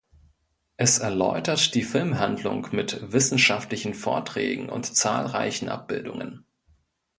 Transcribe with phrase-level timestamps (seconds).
[0.77, 6.43] Es erläutert die Filmhandlung mit wissenschaftlichen Vorträgen und zahlreichen Abbildungen.